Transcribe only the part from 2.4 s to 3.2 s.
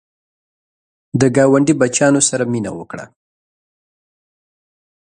مینه وکړه